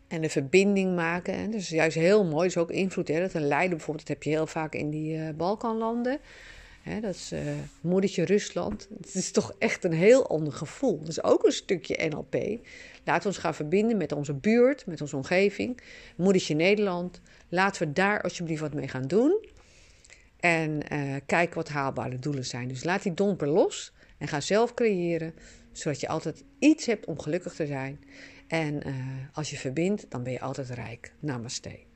En 0.07 0.21
de 0.21 0.29
verbinding 0.29 0.95
maken. 0.95 1.39
Hè. 1.39 1.45
Dat 1.45 1.59
is 1.59 1.69
juist 1.69 1.95
heel 1.95 2.23
mooi. 2.23 2.47
Dat 2.47 2.55
is 2.55 2.57
ook 2.57 2.71
invloed. 2.71 3.07
Hè. 3.07 3.19
Dat 3.19 3.33
een 3.33 3.47
leider 3.47 3.75
bijvoorbeeld, 3.77 4.07
dat 4.07 4.15
heb 4.15 4.23
je 4.23 4.29
heel 4.29 4.47
vaak 4.47 4.73
in 4.73 4.89
die 4.89 5.33
Balkanlanden. 5.33 6.19
Dat 7.01 7.15
is 7.15 7.33
moedertje 7.81 8.25
Rusland. 8.25 8.87
Het 8.97 9.15
is 9.15 9.31
toch 9.31 9.55
echt 9.59 9.83
een 9.83 9.93
heel 9.93 10.27
ander 10.27 10.53
gevoel. 10.53 10.99
Dat 10.99 11.07
is 11.07 11.23
ook 11.23 11.45
een 11.45 11.51
stukje 11.51 12.07
NLP. 12.09 12.33
Laten 13.03 13.21
we 13.21 13.27
ons 13.27 13.37
gaan 13.37 13.55
verbinden 13.55 13.97
met 13.97 14.11
onze 14.11 14.33
buurt, 14.33 14.85
met 14.85 15.01
onze 15.01 15.15
omgeving. 15.15 15.81
Moedertje 16.15 16.55
Nederland. 16.55 17.21
Laten 17.49 17.87
we 17.87 17.93
daar 17.93 18.21
alsjeblieft 18.21 18.61
wat 18.61 18.73
mee 18.73 18.87
gaan 18.87 19.07
doen. 19.07 19.45
En 20.39 20.93
uh, 20.93 21.15
kijk 21.25 21.53
wat 21.53 21.69
haalbare 21.69 22.19
doelen 22.19 22.45
zijn. 22.45 22.67
Dus 22.67 22.83
laat 22.83 23.03
die 23.03 23.13
domper 23.13 23.47
los 23.47 23.93
en 24.17 24.27
ga 24.27 24.39
zelf 24.39 24.73
creëren. 24.73 25.33
Zodat 25.71 25.99
je 25.99 26.07
altijd 26.07 26.43
iets 26.59 26.85
hebt 26.85 27.05
om 27.05 27.19
gelukkig 27.19 27.53
te 27.53 27.65
zijn. 27.65 27.99
En 28.47 28.87
uh, 28.87 28.95
als 29.33 29.49
je 29.49 29.57
verbindt, 29.57 30.05
dan 30.09 30.23
ben 30.23 30.33
je 30.33 30.41
altijd 30.41 30.69
rijk. 30.69 31.13
Namaste. 31.19 31.88